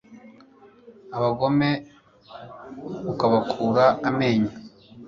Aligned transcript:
abagome 1.17 1.69
ukabakura 3.11 3.85
amenyo 4.09 4.51